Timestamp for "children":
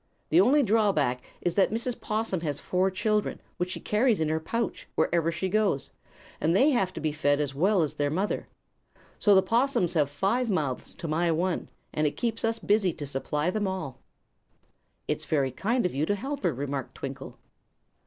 2.89-3.39